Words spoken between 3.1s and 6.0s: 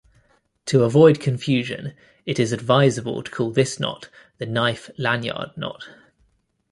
to call this knot the knife lanyard knot.